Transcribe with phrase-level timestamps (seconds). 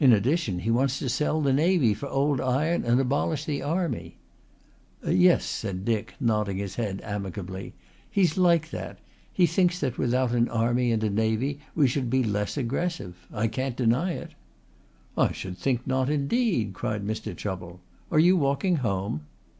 [0.00, 4.16] "In addition he wants to sell the navy for old iron and abolish the army."
[5.06, 7.72] "Yes," said Dick, nodding his head amicably.
[8.10, 8.98] "He's like that.
[9.32, 13.24] He thinks that without an army and a navy we should be less aggressive.
[13.32, 14.32] I can't deny it."
[15.16, 17.32] "I should think not indeed," cried Mr.
[17.36, 17.78] Chubble.
[18.10, 19.26] "Are you walking home?"